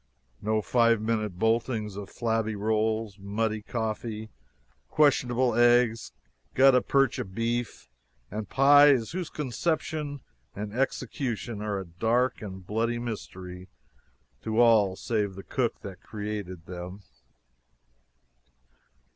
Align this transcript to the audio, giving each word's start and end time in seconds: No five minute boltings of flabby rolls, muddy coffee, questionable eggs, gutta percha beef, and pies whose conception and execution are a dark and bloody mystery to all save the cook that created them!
No 0.41 0.63
five 0.63 0.99
minute 0.99 1.37
boltings 1.37 1.95
of 1.95 2.09
flabby 2.09 2.55
rolls, 2.55 3.19
muddy 3.19 3.61
coffee, 3.61 4.31
questionable 4.89 5.53
eggs, 5.53 6.11
gutta 6.55 6.81
percha 6.81 7.23
beef, 7.23 7.87
and 8.31 8.49
pies 8.49 9.11
whose 9.11 9.29
conception 9.29 10.21
and 10.55 10.73
execution 10.73 11.61
are 11.61 11.77
a 11.77 11.85
dark 11.85 12.41
and 12.41 12.65
bloody 12.65 12.97
mystery 12.97 13.67
to 14.41 14.59
all 14.59 14.95
save 14.95 15.35
the 15.35 15.43
cook 15.43 15.81
that 15.81 16.01
created 16.01 16.65
them! 16.65 17.03